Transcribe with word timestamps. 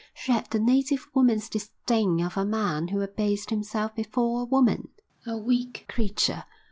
She 0.15 0.31
had 0.31 0.49
the 0.49 0.57
native 0.57 1.07
woman's 1.13 1.47
disdain 1.47 2.21
of 2.21 2.35
a 2.35 2.43
man 2.43 2.87
who 2.87 3.01
abased 3.01 3.51
himself 3.51 3.93
before 3.93 4.41
a 4.41 4.45
woman. 4.45 4.87
A 5.27 5.37
weak 5.37 5.85
creature! 5.87 6.45